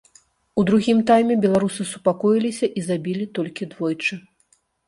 [0.61, 4.13] У другім тайме беларусы супакоіліся і забілі толькі двойчы.